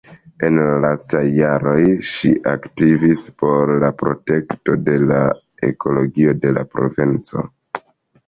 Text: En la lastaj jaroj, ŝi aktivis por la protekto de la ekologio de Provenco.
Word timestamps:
En 0.45 0.55
la 0.59 0.77
lastaj 0.83 1.19
jaroj, 1.39 1.75
ŝi 2.11 2.29
aktivis 2.53 3.21
por 3.43 3.73
la 3.83 3.91
protekto 3.99 4.77
de 4.87 4.95
la 5.11 5.19
ekologio 5.69 6.33
de 6.47 6.55
Provenco. 6.73 7.45